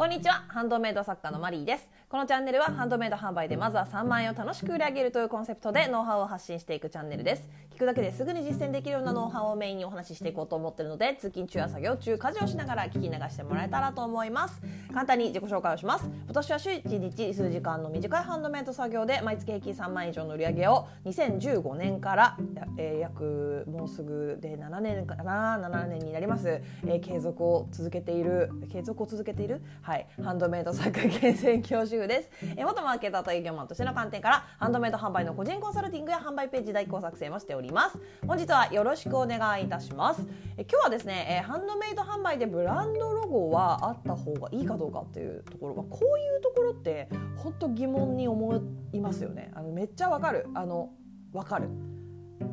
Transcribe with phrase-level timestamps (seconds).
[0.00, 0.44] こんにちは。
[0.48, 1.86] ハンドメイド作家のマリーです。
[2.08, 7.46] このチャンネルはハンドメイド販売でまずは3万円を楽しく売り上げるというコンセプトでノウハウを発信していくチャンネルです。
[7.74, 14.62] 聞くだけですぐに実践できるようなノウハウをメインにお話ししていこうと思ってるので通勤中や作業中家事をしながら聞き流してもらえたらと思います。
[14.94, 16.08] 簡単に自己紹介をします。
[16.26, 22.38] 私は週1日数時間の短いハンドメイド作業で毎月平均3万円以上の売り上げを2015年から、
[22.78, 29.60] えー、約もうすぐで7年かな？7年になります、えー、継続を続けている継続を続けている？
[29.82, 30.06] ははい。
[30.22, 37.98] ハンドメイド作家厳選教授です、え、元マーケターと営業マンとしての観点からハンドメイド販売の個人コンサルティングや販売ページ代行作成もしております。
[38.24, 40.24] 本日はよろしくお願いいたします。
[40.56, 48.62] え今日はですね、え、ハンドメイド販売でブランドロゴはあった方がいいかどうかっていうところ、ま、こういうところって本当疑問に思
[48.92, 49.50] いますよね。
[49.56, 50.46] あのめっちゃわかる。
[50.54, 50.90] あの
[51.32, 51.68] わかる。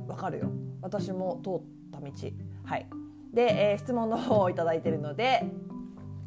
[0.08, 0.50] わかるよ。
[0.82, 1.62] 私も通っ
[1.92, 2.12] た道。
[2.64, 2.88] はい。
[3.32, 5.46] で、えー、質問の方を頂いているので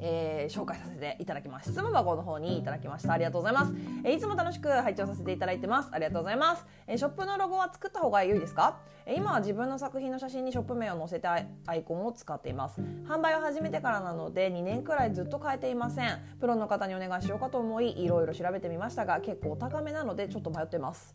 [0.01, 1.71] えー、紹介させていただきます。
[1.73, 3.13] 質問箱の方にいただきました。
[3.13, 5.89] ありがとうございます、えー、いつも楽しく拝聴させていただいてます。
[5.93, 12.81] ありがとうございます、えー、ショップのロゴは作った方が良いですか、え今は自分の作品の写真にショップ名を載せてアイコンを使っています。
[13.07, 16.21] 販売を始めてからなので2年くらいずっと変えていません。
[16.41, 21.15] プロの方にお願いしようかと思いいろいろ調べてみましたが結構高めなのでちょっと迷ってます。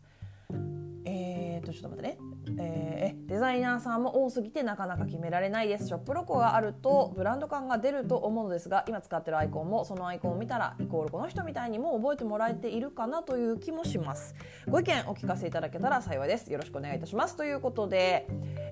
[1.66, 2.18] とちょっと待ってね。
[2.58, 5.88] えー、デザイナーさんも多すぎてなかなか決められないです。
[5.88, 14.34] ショップロゴがあるとブランド感が出ると思うのですが今使ってるアイコンもそのアイコンを見たらイコールこの人みたいにも覚えてもらえているかなという気もします。
[14.68, 16.52] ご意見お聞かせいただけたら幸いです。
[16.52, 17.36] よろしくお願いいたします。
[17.36, 18.26] ということで、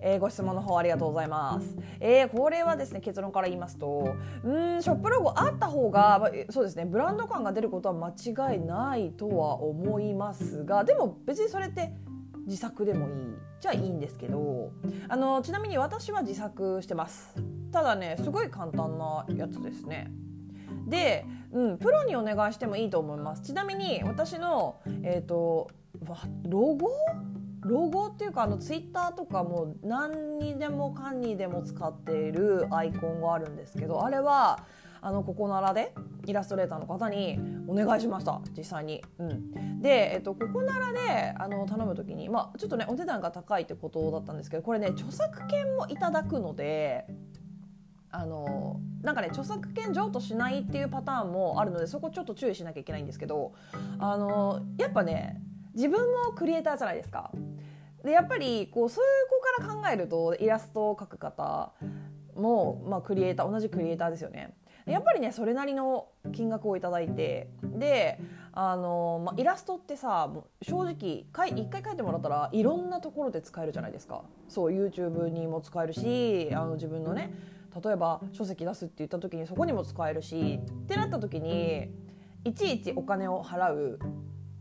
[0.05, 4.15] えー、ご質問の方ありがとうございます、えー、これはですね結論から言いますと
[4.45, 8.11] うんショップロゴあった方がそうですねブランド感が出ることは間
[8.53, 11.93] 違いないとは思いますがでも別にそれって
[12.47, 13.15] 自作でもいい
[13.61, 14.71] じゃあいいんですけど
[15.09, 17.35] あのちなみに私は自作してます。
[17.73, 20.11] ただねすごい簡単なやつですね。
[20.87, 23.43] で、うん、プロにお願いしてもいいと思います。
[23.43, 25.71] ちなみに私のえっ、ー、と
[26.49, 26.91] ロゴ？
[27.63, 34.65] ロゴっていうかあのツイッターとかも何にでもかんにでも使っているアイコンがあるんですけどあれは
[35.05, 35.95] あのここならで
[36.27, 37.39] イラストレーターの方に
[37.69, 39.05] お願いしました実際に。
[39.19, 47.07] うん、で、えっと、ここならであの頼む時に、まあ、ちょっとねお値段が高いってことだったんですけどこれね著作権もいただくので。
[48.17, 53.55] あのなんかね著作権譲渡しないっていうパターンもあるのでそこちょっと注意しなきゃいけないんですけど
[53.99, 55.43] あのやっぱね
[55.75, 57.33] 自分もクリエイターじゃないですか。
[58.05, 61.73] でやっぱりこうそういう子から考えるとイラストを描く方
[62.37, 64.55] も、まあ、クリエイター同じクリエイターですよね。
[64.87, 68.19] やっぱりねそれなりの金額を頂いてで
[68.53, 70.31] あの、まあ、イラストってさ
[70.63, 77.33] 正直かい1回描いてもらったらいろんなところで使えるじゃないですかそう YouTube にも使えるしあの自分のね
[77.83, 81.91] 例えば書籍出すって言った時にそこにも使えるしってなった時に
[82.45, 83.99] いちいちお金を払う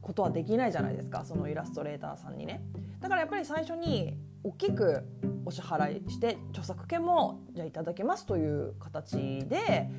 [0.01, 2.63] ことはできないじゃないですかそのイラストレーターさんにね。
[2.99, 5.03] だからやっぱり最初に大きく
[5.45, 9.89] お支払いして著作権もじゃあいただけますという形で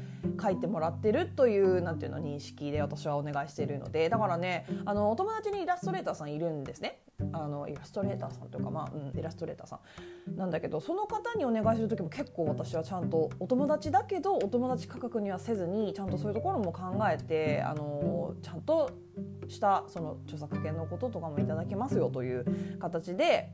[0.43, 7.01] 書いてもらってるというなんていうの認識で私はお願いしているのでだからねあのお友達にイラストレーターさんいるんですね。
[7.33, 9.79] あのイラストレーターさんというか、まあうん、イラストレーターさ
[10.29, 18.91] んなんだけどその方にお願いする時も結構私はちゃんとお友達だけどお友達価格にはせずにちゃんとそういうところも考えてあのちゃんと
[19.49, 23.53] したその著作権のこととかもいただけますよという形で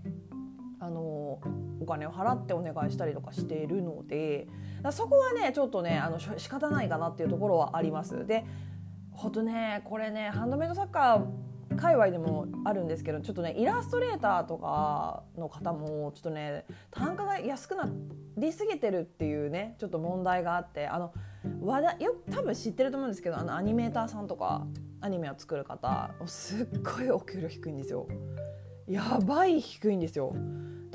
[0.80, 1.40] あの
[1.80, 4.48] お金を払ってお願いしたりとかしているので
[4.90, 8.26] そこはねちょっとねあの仕方ないかなっていうところはあります。
[8.26, 8.44] で
[9.12, 17.88] ほんとねこれねハンドメイドサッカー界隈でもあるんですけどちょっとねイラストレーターとかの方もちょっとね単価が安くな
[18.38, 21.12] りすぎてるっていうねちょっと問題があってあの
[21.60, 24.66] 話題よ多分知ってると思うんですけどあのアニメーターさんとか
[25.00, 28.06] アニメを作る方すっごいお給料低いんですよ。
[28.90, 30.34] やばい低いんですよ。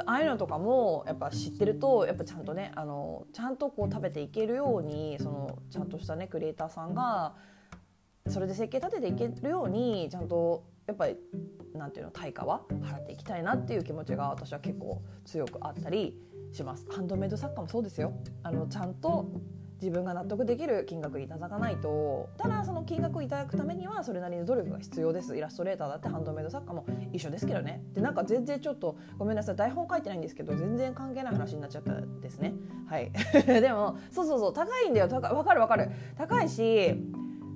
[0.05, 7.35] ああいうのとかもやっぱ知ってるとやっぱちゃんとねあのちゃんとこう食べていけるようにそのちゃんとしたねクリエイターさんが
[8.27, 11.15] それで設計立てていけるようにちゃんとやっぱり
[11.73, 16.19] なんていうの対価は払っていきたいなっていう気持ちが私は結構強くあったり
[16.51, 16.85] します。
[16.91, 18.11] ハンドメイド作家もそうですよ
[18.43, 19.29] あのちゃんと
[19.81, 25.35] 自分が納得できる金額いただかないとただその金額をいただくためにはそれなりの努力が必要です。
[25.35, 27.83] イラストレーターだってハンドメイド作家も一緒ですけどね。
[27.93, 29.55] でなんか全然ちょっとごめんなさい。
[29.55, 32.53] 台本書いてないんですけど全然関係ない話になっちゃったですね。
[32.87, 33.11] はい。
[33.45, 34.53] でもそうそうそう。
[34.53, 35.07] 高いんだよ。
[35.07, 35.89] 高わかるわかる。
[36.17, 36.95] 高いし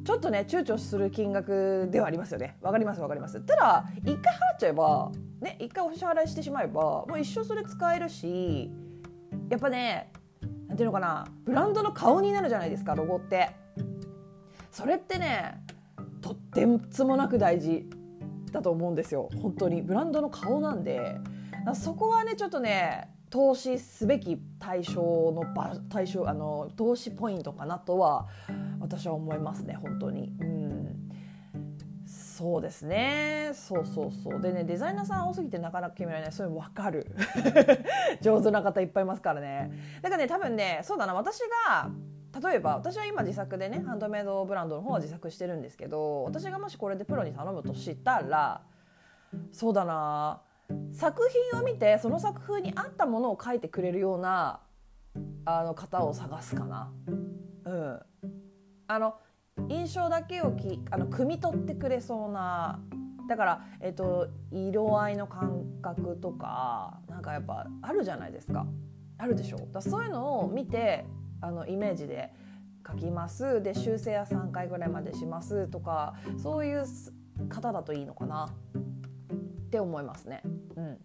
[0.03, 2.57] ちょっとね躊躇する金額ではありますよね。
[2.61, 3.39] わかりますわかります。
[3.41, 5.11] ただ一回払っちゃえば
[5.41, 8.71] ね一回お支払いしてしまえばもう一生それ使えるし
[9.49, 10.11] やっぱね
[10.69, 13.49] なんていうのかなブランドの顔になるじゃないですかロゴって。
[14.71, 15.61] それってね
[16.21, 17.85] とってつもなく大事
[18.51, 21.17] だと思うんですよ本当にブランドの顔なんで
[21.73, 28.27] そこはねちょっとね投資すべき対象の場対象あの投資ポイントかなとは
[28.79, 30.33] 私は思いますね本当に。
[30.39, 30.68] うん
[32.39, 33.51] そうですね。
[33.53, 34.41] そうそうそう。
[34.41, 36.31] でねデザイナーさん多すぎてなかなか決められない。
[36.31, 37.05] そういうの分かる
[38.21, 39.69] 上手な方いっぱいいますからね。
[40.01, 41.13] だからね多分ねそうだな。
[41.13, 41.91] 私が
[42.41, 48.61] 例えば私は今自作でねハンドメイドブランドの方は自作してるんですけど私がもしこれでプロに頼むとしたら
[49.51, 50.41] そうだな。
[50.93, 54.61] 作品を見てその作風に合ったものを描いてくれるような
[55.43, 56.89] あの方を探すかな。
[57.65, 57.99] うん、
[58.87, 59.15] あの
[59.67, 62.79] 印象だけをきあの汲み取ってくれそうな
[63.27, 68.65] だから、えっと、色合いの感覚とかなんかやっぱあるじゃないですか。
[69.19, 69.67] あるでしょ？
[69.71, 71.05] だそういうのを見て
[71.41, 72.33] あのイメージで
[72.87, 73.61] 書きます。
[73.61, 75.67] で修正は3回ぐらいまでします。
[75.67, 76.85] とかそういう
[77.49, 80.41] 方だといいのかなって思いますね。
[80.75, 80.97] うん。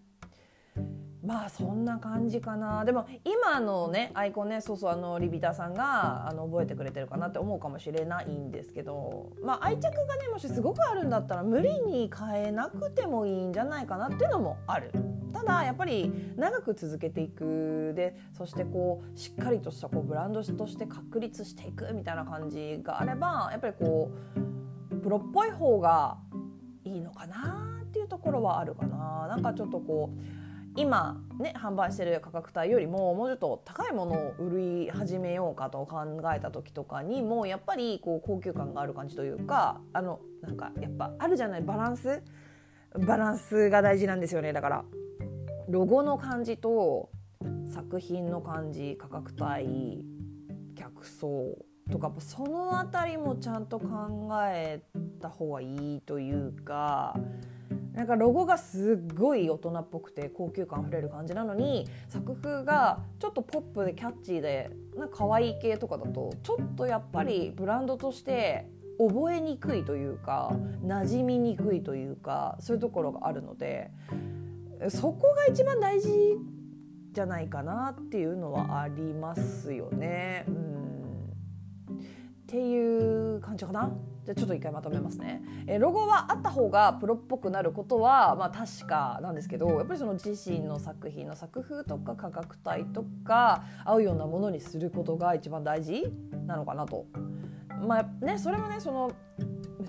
[1.25, 14.93] まあそんな感じかなでも今のねアイコンねそうそうあのリビターさんがあの覚えてくれてるかなって思うかもしれないんですけどまあ愛着がねもしすごくあるんだったら無理に変えなくてもいいんじゃないかなっていうのもある。
[15.33, 24.13] ただやっぱり長く続けていくでそしてこうしっかりとしたこうブランドとして確立していくみたいな感じがあればやっぱりこ
[24.93, 26.19] うプロっぽい方が
[26.85, 29.27] いいのかなっていうところはあるかな。
[29.29, 30.44] なんかちょっとこう
[30.77, 42.23] 今ね販売してる価格帯よりももうちょっと高いものを売り始めようかと考えた時とかにもやっぱりこう高級感がある感じというかあのなんかやっぱあるじゃないバランス？
[43.07, 44.53] バランスが大事なんですよね。
[44.53, 44.85] だから
[45.69, 47.09] ロゴの感じと
[47.73, 50.05] 作品の感じ価格帯
[50.77, 51.57] 客層
[51.91, 54.83] とかその辺りもちゃんと考え
[55.21, 57.17] た方がいいというか。
[57.95, 68.69] なんかロゴがすっごい大人っぽくて高級感あふれる感じなのに作風がちょっとポップでキャッチーでなんか可愛い系とかだとちょっとやっぱりブランドとして
[68.99, 70.53] 覚えにくいというか
[70.85, 73.91] 馴染みにくいというかそういうところがあるので
[74.89, 76.11] そこが一番大事
[77.13, 80.45] じゃないかなっていうのはありますよね。
[80.49, 80.85] うん
[82.45, 83.91] っていう感じかな。
[84.25, 96.05] じゃちょっと一回まとめますね、えロゴはあった方がプロっぽくなることはまあ確かなんですけどやっぱりその自身の作品の作風とか価格帯とか合うようなものにすることが一番大事
[96.47, 97.07] なのかなと。
[97.87, 99.13] まあね、それもねその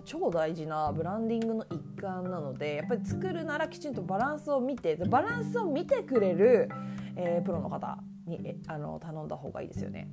[0.04, 6.70] 超大事なブランディングの一環なのでやっぱり作るならきちんとバランスを見てバランスを見てくれる、
[7.16, 10.10] えー、プロの方にあの頼んだ方がいいですよね。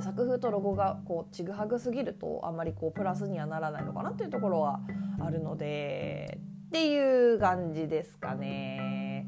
[0.00, 4.80] 作風とロゴがこうちぐはぐすぎるとあんまりこうプラスにはならないのかなっていうところは
[5.20, 6.38] あるので
[6.68, 9.26] っていう感じですかね。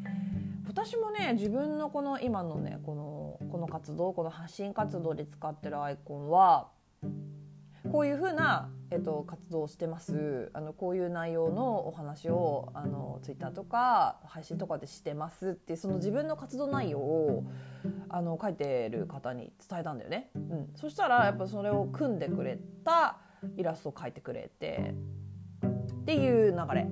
[0.69, 6.69] 私もね自分のこの今のねこのこの活動この発信活動で使ってるアイコンは
[7.91, 10.51] こういうふうな、えっと、活動をしてます。
[10.55, 17.45] あのこういう内容のお話をあのツイッターとか配信とかでしてますってその自分の活動内容を
[18.09, 23.19] あの書いてる方に伝えたんだよね、うん、そしたらやっぱそれを組んでくれた
[23.57, 24.95] イラストを描いてくれて
[26.03, 26.89] っていう流れ、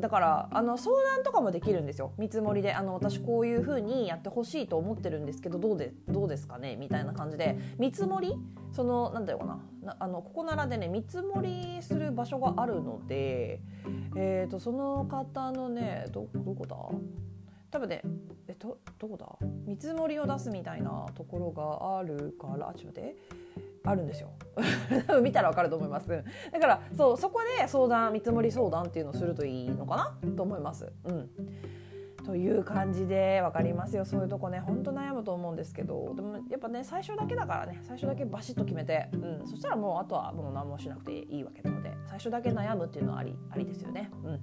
[0.00, 2.12] だからあの相談とかもできるんですよ。
[2.16, 6.76] 見積もりであの私こういう風にやってほしいと思ってるんですけどどうでどうですかね？
[6.76, 7.58] みたいな感じで。
[7.78, 8.36] 見積もり？
[8.70, 9.96] そのなんだろうかな？
[9.98, 13.60] あのここならでね見積もりする場所があるので、
[14.14, 16.76] えーと、その方のねどどこだ？
[17.72, 18.02] 多分ね
[18.46, 19.26] えどどこだ？
[19.66, 23.16] 見積もりを出すみたいなところがあるからちょっと待って。
[23.84, 24.30] あるんですよ。
[25.06, 26.08] 多分見たらわかると思います。
[26.52, 30.30] だからそうそこで相談見積もり相談っていうのをするといいのかな？
[30.36, 30.92] と思います。
[31.04, 31.30] うん。
[32.24, 34.04] という感じで分かりますよ。
[34.04, 36.14] そういうとこねほんと悩むと思うんですけど。
[36.14, 37.80] でもやっぱね最初だけだからね。
[37.82, 41.92] 最初だけバシッと決めて、うん、そしたらもうあとはもう何もしなくていいわけなので。
[42.06, 44.10] 最初だけ悩むっていうのはありありですよね。
[44.24, 44.40] うん。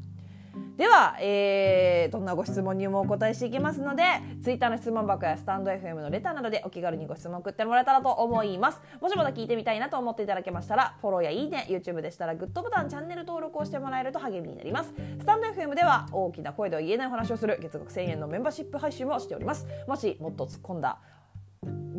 [0.80, 4.04] では、えー、どんなご質問にもお答えしていきますので
[4.42, 8.80] Twitter の質問箱やスタンド FM のレターなどでお気軽にご質問送ってもらえたらと思います。
[9.02, 14.94] もしまだ聞いてみたいなと思っていただけましたらフォローやいいね YouTube でしたらグッドボタンチャンネル登録をしてもらえると励みになります。
[15.20, 19.68] スタンド FM では大きな声では言えないお話をする月額1000円のメンバーシップ配信をしております。
[19.86, 21.00] もしもっと突っ込んだ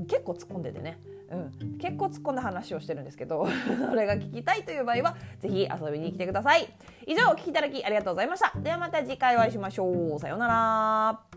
[0.08, 0.98] 結構突っ込んでてね。
[1.30, 3.46] うん、結構突っ込んだ話をしてるんですけど
[3.88, 6.68] それが聞きたいという場合はぜひ遊びに来てください。
[7.06, 8.52] 以上お聞きいただきありがとうございました。
[8.58, 10.18] ではまた次回お会いしましょう。
[10.18, 11.29] さようなら。